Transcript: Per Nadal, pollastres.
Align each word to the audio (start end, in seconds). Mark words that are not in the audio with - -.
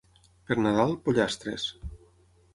Per 0.47 0.57
Nadal, 0.61 0.95
pollastres. 1.09 1.69